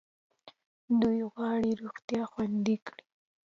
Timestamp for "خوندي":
2.31-2.77